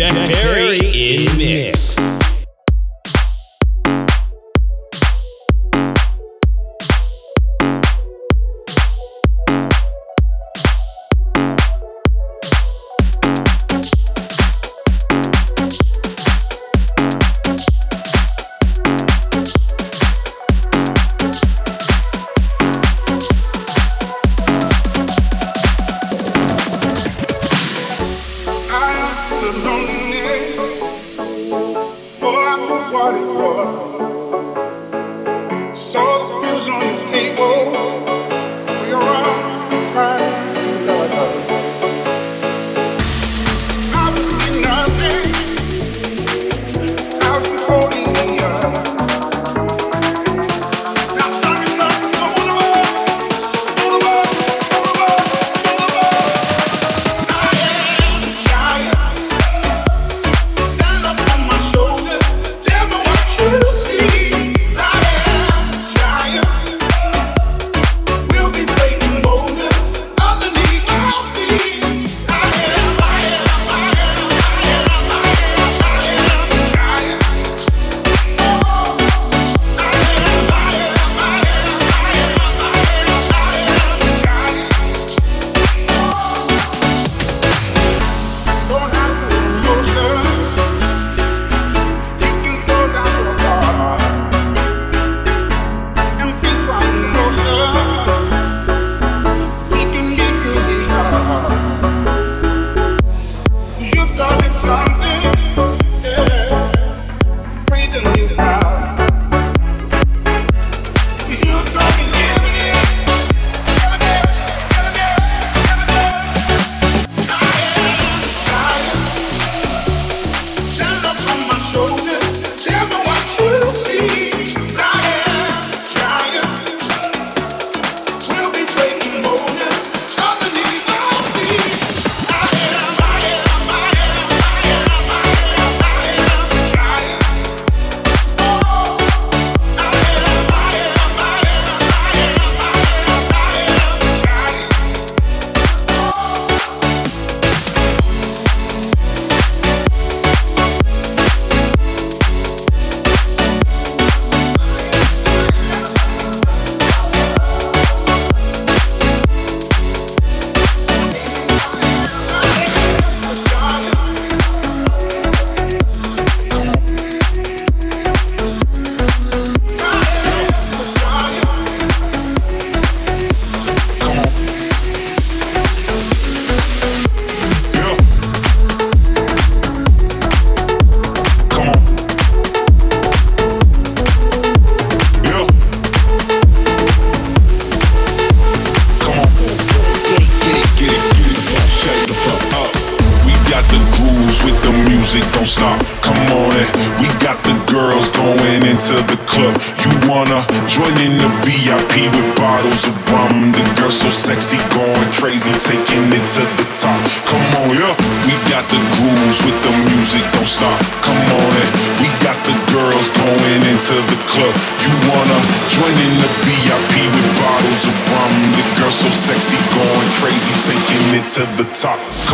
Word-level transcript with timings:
Jack 0.00 0.30
Perry 0.30 0.78
in 0.78 1.36
mix. 1.36 2.29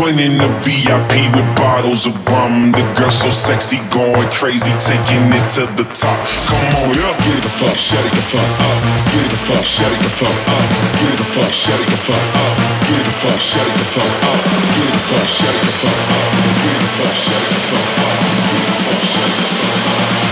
wanna 0.00 0.24
in 0.24 0.40
the 0.40 0.48
VIP 0.64 1.28
with 1.36 1.44
bottles 1.54 2.08
of 2.08 2.16
rum. 2.32 2.72
The 2.72 2.80
girl 2.96 3.12
so 3.12 3.28
sexy, 3.28 3.76
going 3.92 4.28
crazy, 4.32 4.72
taking 4.80 5.28
it 5.28 5.46
to 5.60 5.68
the 5.76 5.84
top. 5.92 6.16
Come 6.48 6.64
on, 6.80 6.96
yeah. 6.96 7.12
Get 7.20 7.36
it 7.36 7.44
the 7.44 7.52
fuck, 7.52 7.76
shut 7.76 8.00
it 8.00 8.14
the 8.16 8.24
fuck 8.24 8.40
up. 8.40 8.80
Get 9.12 9.20
it 9.20 9.30
the 9.30 9.36
fuck, 9.36 9.60
shut 9.60 9.92
it 9.92 10.00
the 10.00 10.08
fuck 10.08 10.32
up. 10.32 10.64
Get 10.96 11.12
it 11.12 11.20
the 11.20 11.28
fuck, 11.28 11.52
shut 11.52 11.76
it 11.76 11.88
the 11.92 12.00
fuck 12.00 12.16
up. 12.40 12.56
Get 12.88 12.96
it 12.96 13.04
the 13.04 13.12
fuck, 13.12 13.36
shut 13.36 13.68
it 13.68 13.76
the 13.76 13.84
fuck 13.84 14.08
up. 14.24 14.40
Get 14.72 14.88
it 14.88 14.96
the 14.96 15.04
fuck, 15.04 15.28
shut 15.28 15.52
it 15.52 15.64
the 15.68 15.74
fuck 15.76 16.00
up. 16.16 16.28
Get 16.64 16.72
it 16.72 16.80
the 16.80 16.92
fuck, 16.96 17.14
shut 17.20 17.44
it 17.44 17.52
the 17.52 17.60
fuck 17.68 17.92
up. 18.00 18.16
Get 18.48 18.56
it 18.56 18.72
the 18.72 18.80
fuck, 18.80 19.04
shut 19.04 19.28
it 19.28 19.36
the 19.36 19.52
fuck 19.52 19.76
up. 19.76 20.30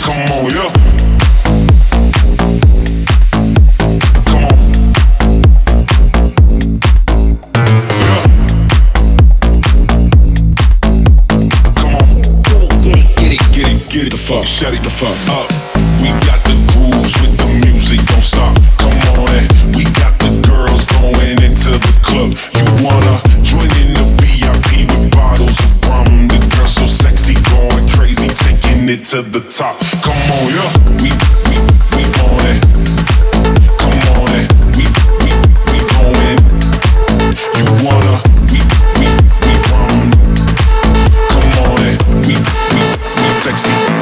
Come 0.00 0.24
on, 0.32 0.48
yeah. 0.56 0.95
Shut 14.56 14.72
it 14.72 14.82
the 14.82 14.88
fuck 14.88 15.12
up. 15.36 15.52
We 16.00 16.08
got 16.24 16.40
the 16.48 16.56
grooves 16.72 17.12
with 17.20 17.36
the 17.36 17.44
music, 17.60 18.00
don't 18.08 18.24
stop. 18.24 18.56
Come 18.80 18.96
on, 19.12 19.28
eh. 19.36 19.44
we 19.76 19.84
got 20.00 20.16
the 20.16 20.32
girls 20.48 20.88
going 20.96 21.36
into 21.44 21.76
the 21.76 21.92
club. 22.00 22.32
You 22.56 22.64
wanna 22.80 23.20
join 23.44 23.68
in 23.84 23.92
the 23.92 24.08
VIP 24.16 24.88
with 24.88 25.12
bottles 25.12 25.60
of 25.60 25.68
rum? 25.84 26.32
The 26.32 26.40
girl 26.56 26.64
so 26.64 26.88
sexy, 26.88 27.36
going 27.52 27.84
crazy, 27.92 28.32
taking 28.32 28.88
it 28.88 29.04
to 29.12 29.20
the 29.20 29.44
top. 29.52 29.76
Come 30.00 30.16
on, 30.40 30.48
yeah, 30.48 30.72
we 31.04 31.12
we 31.52 31.56
we 31.92 32.02
on 32.24 32.40
it. 32.48 32.60
Come 33.76 34.00
on, 34.16 34.32
eh. 34.40 34.48
we 34.72 34.88
we 35.20 35.30
we 35.68 35.78
going. 36.00 36.40
You 37.60 37.66
wanna 37.84 38.24
we 38.48 38.64
we 39.04 39.08
we? 39.20 39.52
Come 39.68 40.00
on, 41.60 41.76
eh. 41.84 41.92
we 42.24 42.40
we 42.72 42.82
we 43.20 43.28
sexy. 43.44 43.95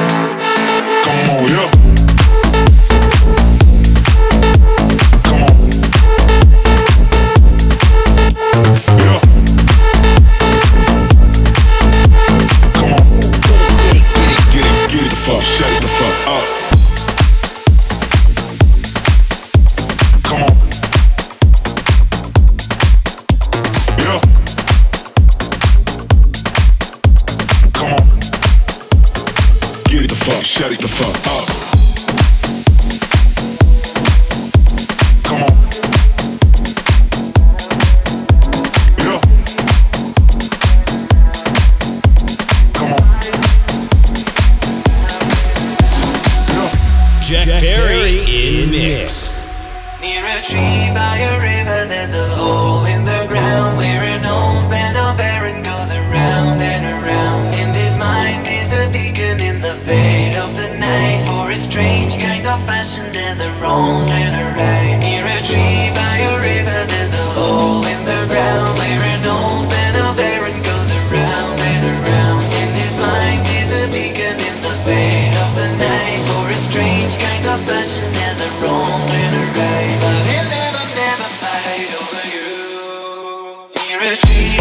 a. 84.00 84.54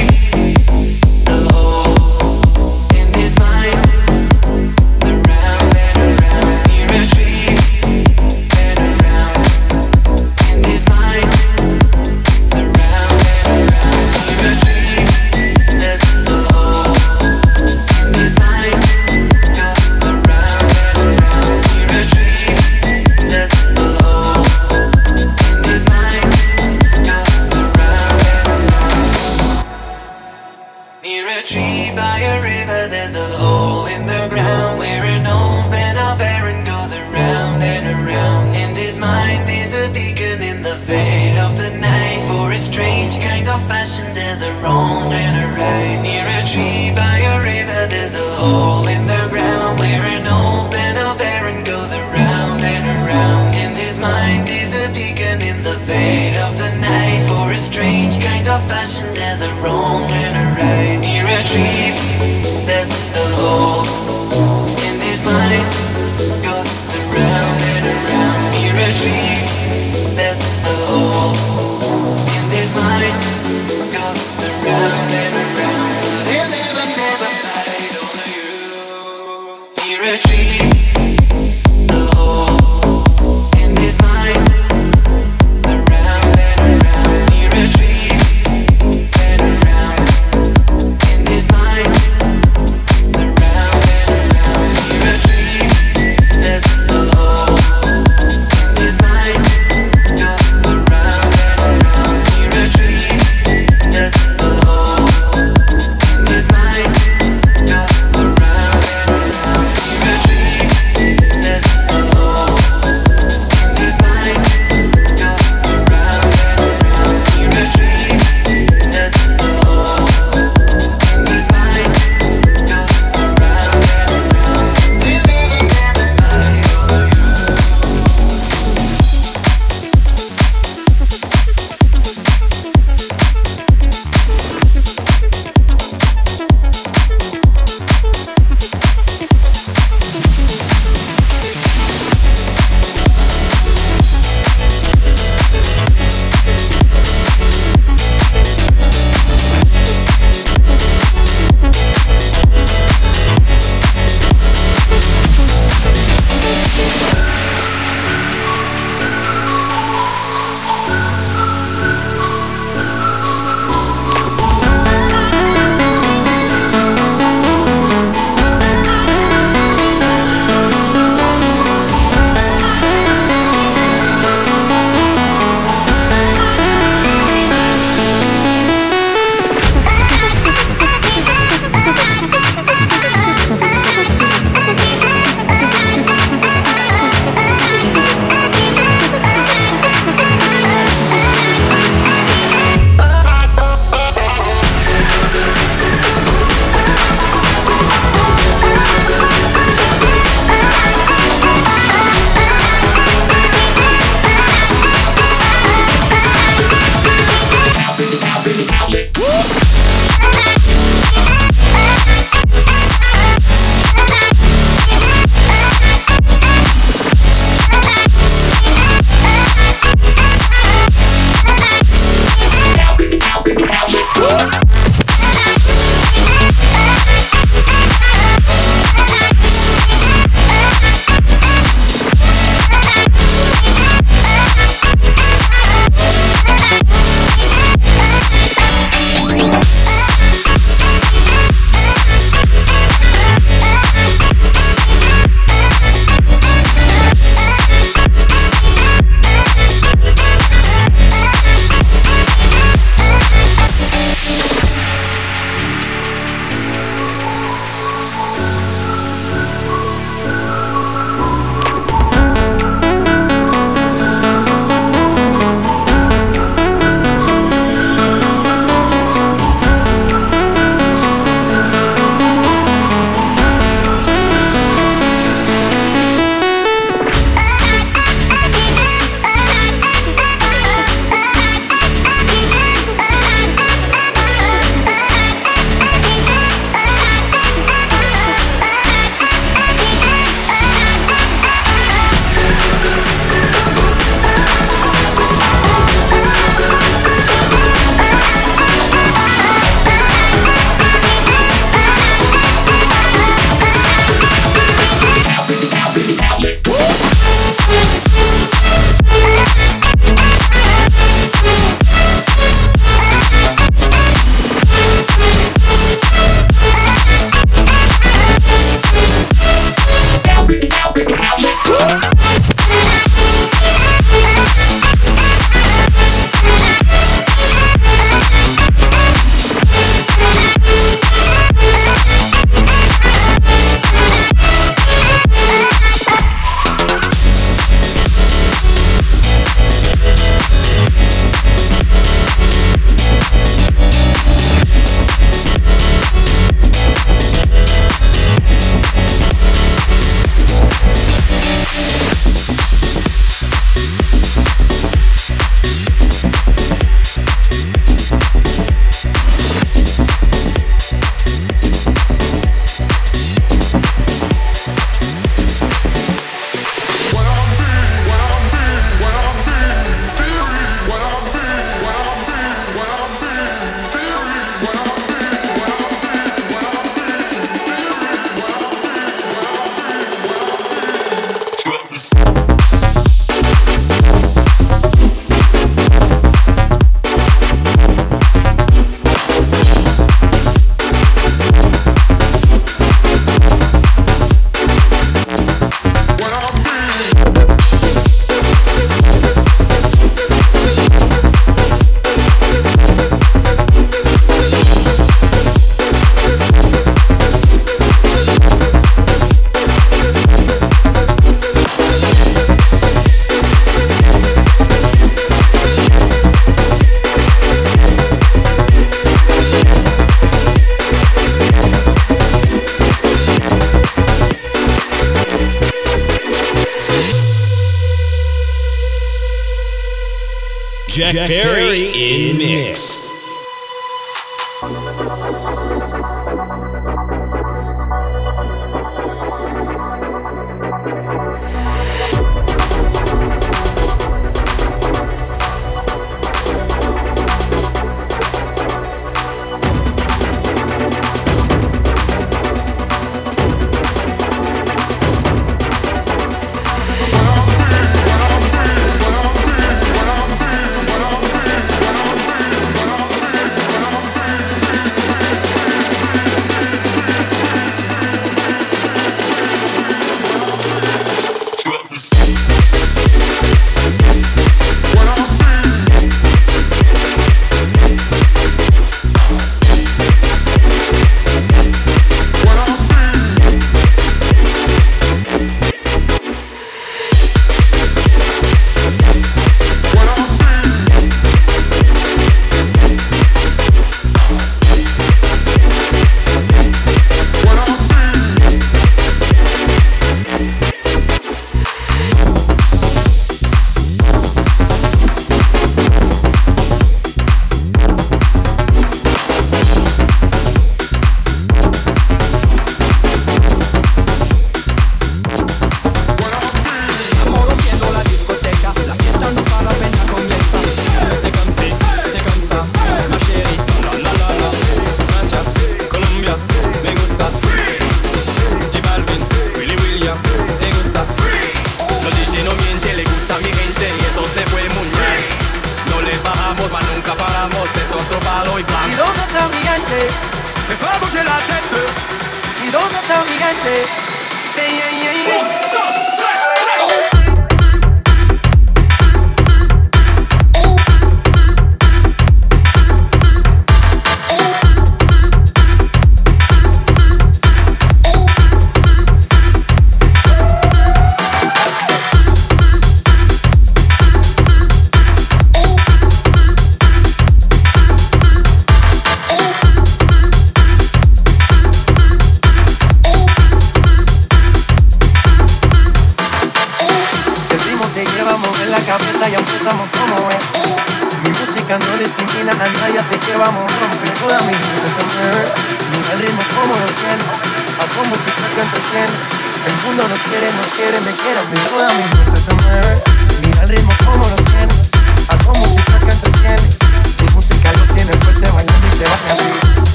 Jack 224.33 224.82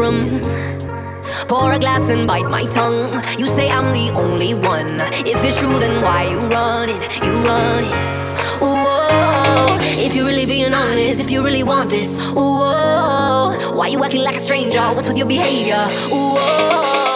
room. 0.00 0.30
Pour 1.46 1.72
a 1.72 1.78
glass 1.78 2.08
and 2.08 2.26
bite 2.26 2.48
my 2.48 2.64
tongue. 2.66 3.22
You 3.38 3.48
say 3.48 3.68
I'm 3.68 3.92
the 3.92 4.10
only 4.16 4.54
one. 4.54 5.00
If 5.26 5.44
it's 5.44 5.58
true, 5.60 5.78
then 5.78 6.02
why 6.02 6.24
you 6.32 6.38
running? 6.48 7.00
You 7.24 7.32
running? 7.42 7.92
it. 7.92 8.20
If 10.06 10.14
you're 10.16 10.26
really 10.26 10.46
being 10.46 10.72
honest, 10.72 11.20
if 11.20 11.30
you 11.30 11.44
really 11.44 11.62
want 11.62 11.90
this, 11.90 12.18
whoa. 12.30 13.72
Why 13.76 13.88
you 13.88 14.02
acting 14.02 14.22
like 14.22 14.36
a 14.36 14.40
stranger? 14.40 14.80
What's 14.94 15.08
with 15.08 15.18
your 15.18 15.26
behavior? 15.26 15.84
Whoa. 16.08 17.09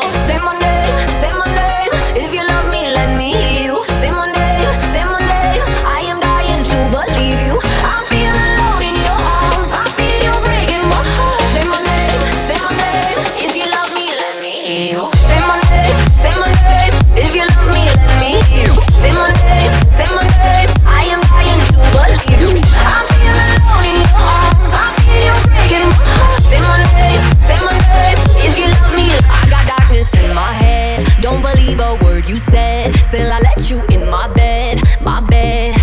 Till 33.14 33.30
I 33.30 33.38
let 33.38 33.70
you 33.70 33.80
in 33.94 34.10
my 34.10 34.26
bed, 34.32 34.82
my 35.00 35.20
bed. 35.20 35.76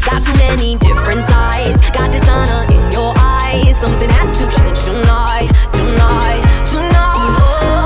Got 0.00 0.24
too 0.24 0.32
many 0.38 0.78
different 0.78 1.28
sides, 1.28 1.78
got 1.90 2.10
dishonor 2.10 2.64
in 2.72 2.90
your 2.90 3.12
eyes. 3.18 3.76
Something 3.78 4.08
has 4.08 4.32
to 4.38 4.44
change 4.48 4.82
tonight, 4.82 5.50
tonight, 5.74 6.42
tonight. 6.64 7.12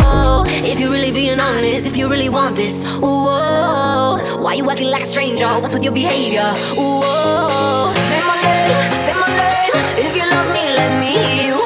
Oh, 0.06 0.44
if 0.46 0.78
you're 0.78 0.92
really 0.92 1.10
being 1.10 1.40
honest, 1.40 1.86
if 1.86 1.96
you 1.96 2.08
really 2.08 2.28
want 2.28 2.54
this, 2.54 2.86
whoa. 2.98 4.20
Why 4.38 4.54
you 4.54 4.70
acting 4.70 4.90
like 4.92 5.02
a 5.02 5.06
stranger? 5.06 5.48
What's 5.58 5.74
with 5.74 5.82
your 5.82 5.92
behavior? 5.92 6.48
Whoa. 6.76 7.92
Say 8.10 8.20
my 8.30 8.36
name, 8.46 9.00
say 9.00 9.14
my 9.14 9.26
name. 9.42 9.74
If 10.06 10.14
you 10.14 10.22
love 10.22 10.46
me, 10.54 10.64
let 10.80 11.00
me 11.00 11.18
hear 11.18 11.46
you. 11.48 11.65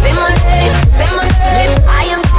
Say 0.00 0.12
my 0.14 0.28
name, 0.44 0.74
say 0.94 1.16
my 1.16 1.28
name. 1.28 1.88
I 1.88 2.04
am. 2.12 2.29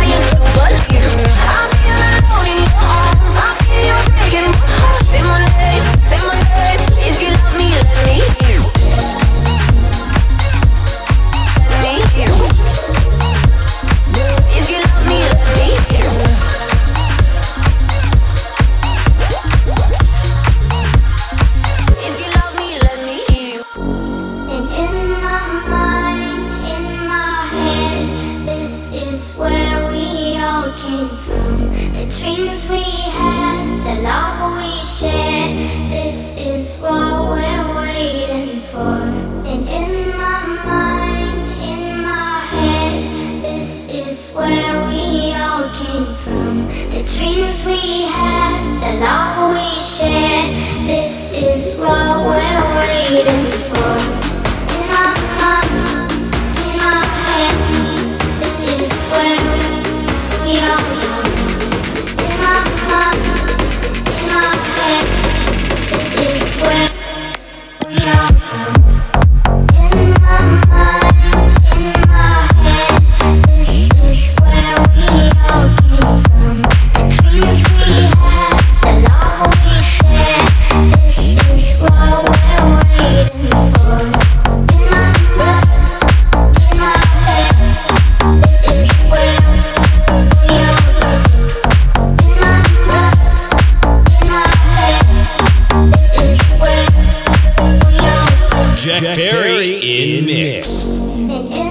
Jack, 99.00 99.16
Jack 99.16 99.16
Barry, 99.16 99.76
in 99.76 100.26
mix. 100.26 101.02
mix. 101.02 101.71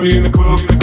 Club, 0.00 0.16
in 0.16 0.22
the 0.22 0.30
club, 0.30 0.79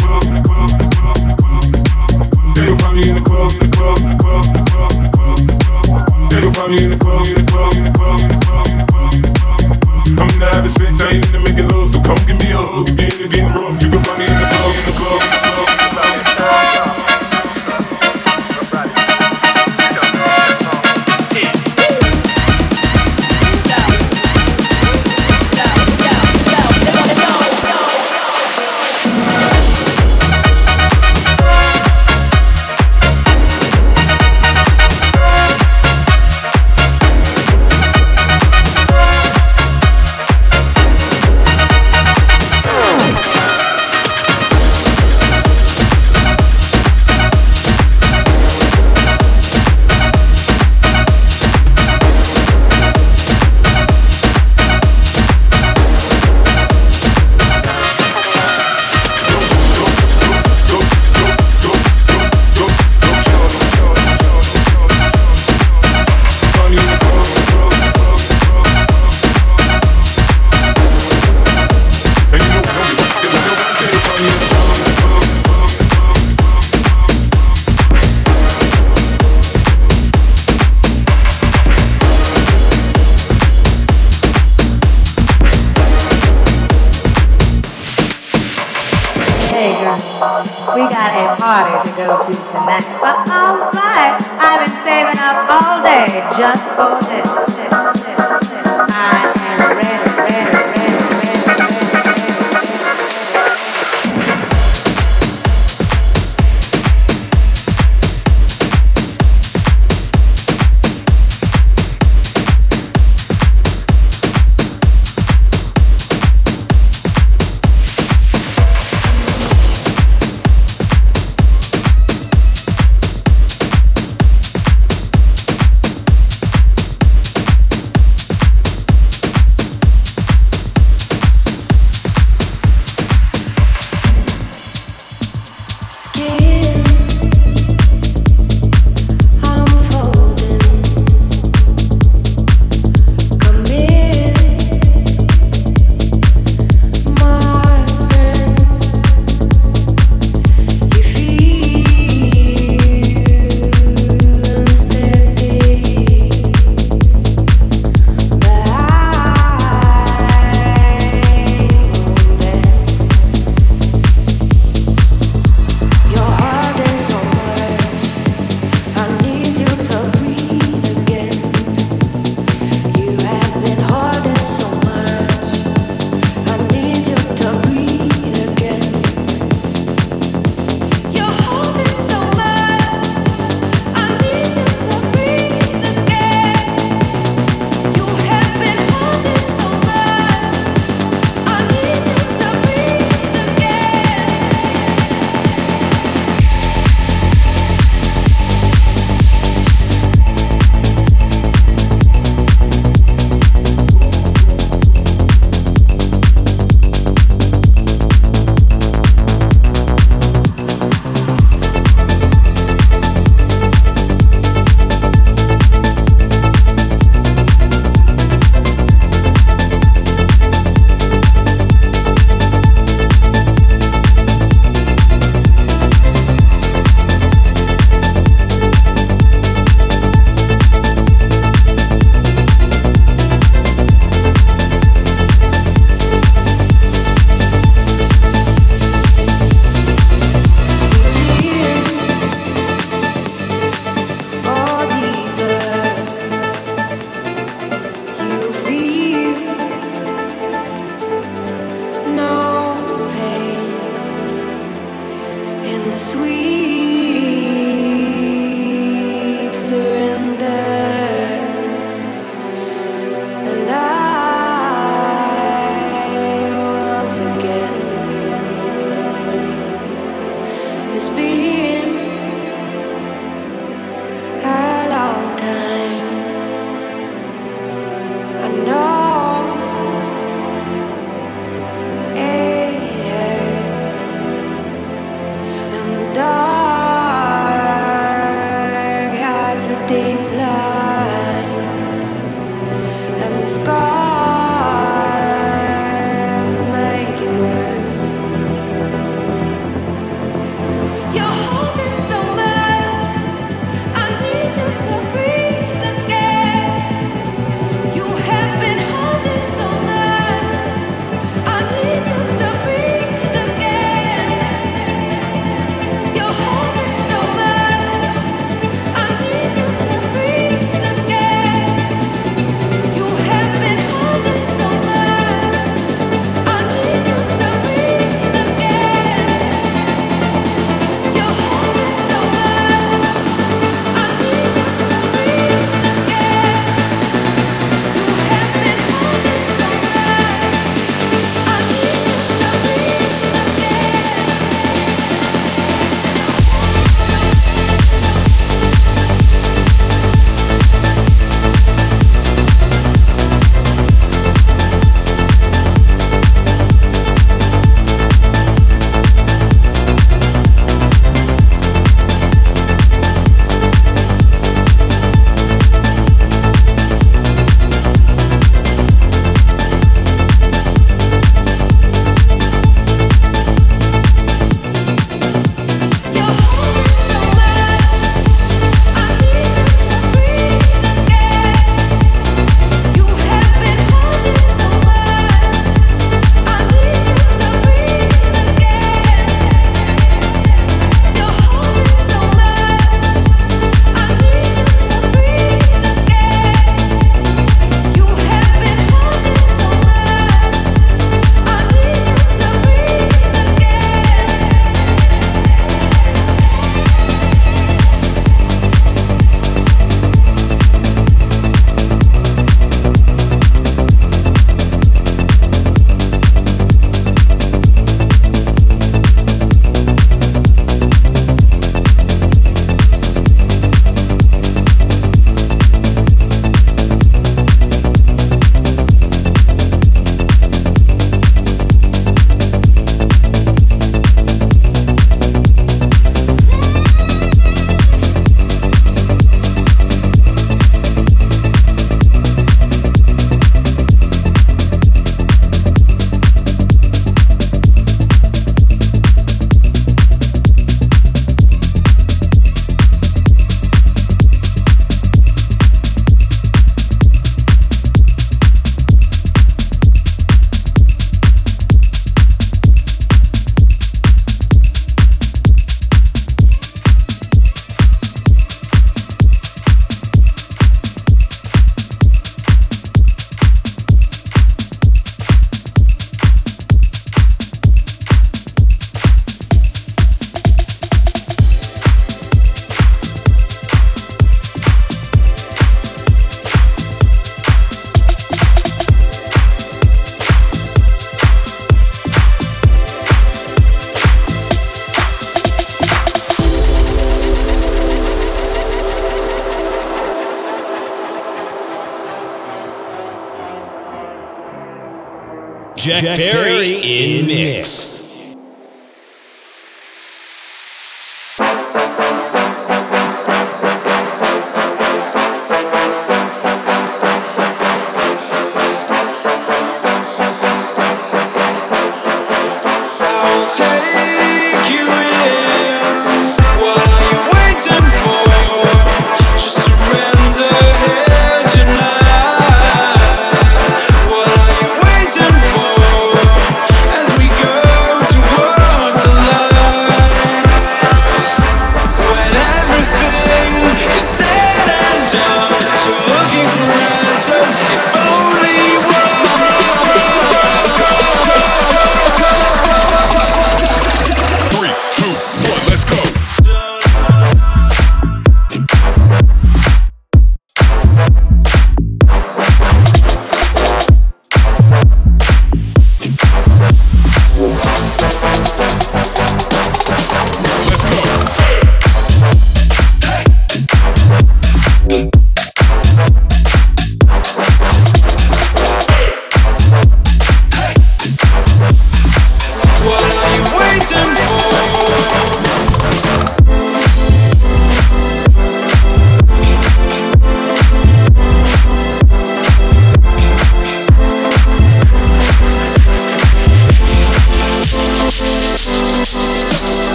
in 506.87 507.25
mix. 507.27 507.86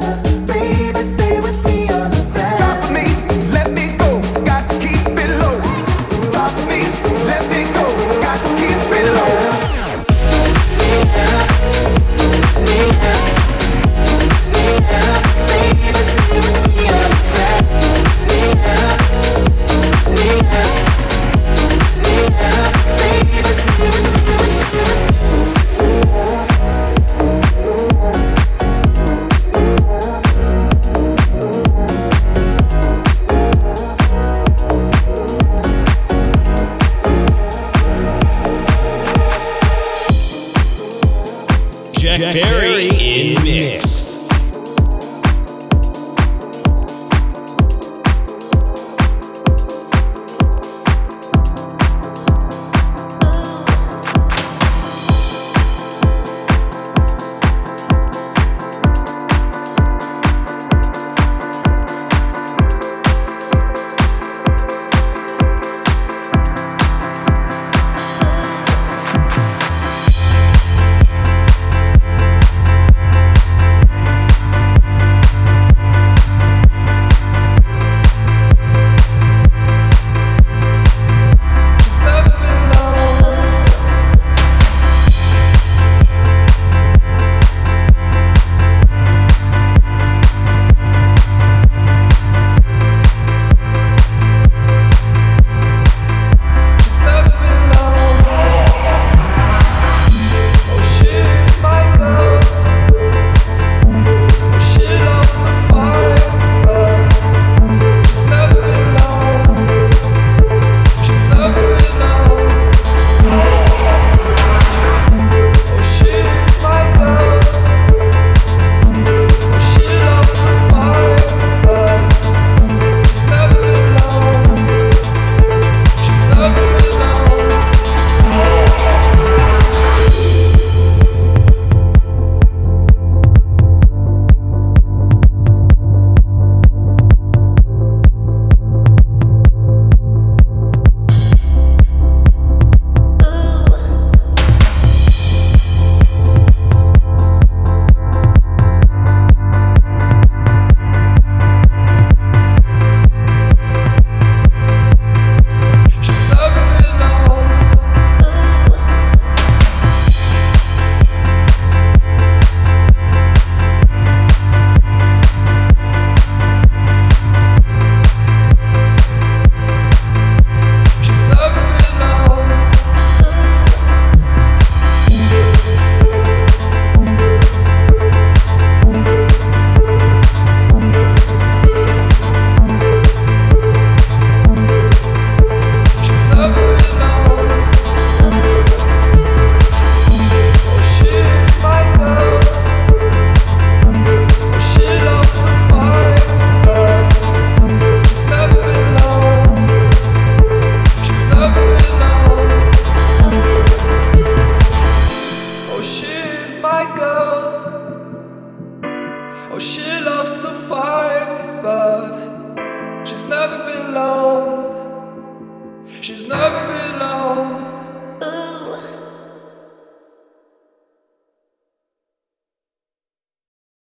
love. 0.00 0.41